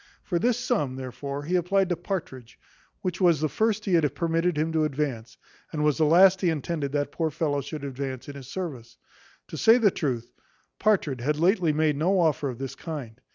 [0.23, 2.57] For this sum, therefore, he applied to Partridge,
[3.01, 5.37] which was the first he had permitted him to advance,
[5.71, 8.97] and was the last he intended that poor fellow should advance in his service.
[9.49, 10.31] To say the truth,
[10.79, 13.21] Partridge had lately made no offer of this kind.